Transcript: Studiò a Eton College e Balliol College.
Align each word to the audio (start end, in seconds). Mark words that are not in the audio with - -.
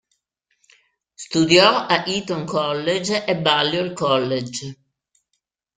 Studiò 1.13 1.85
a 1.85 2.03
Eton 2.07 2.45
College 2.45 3.23
e 3.25 3.39
Balliol 3.39 3.93
College. 3.93 4.79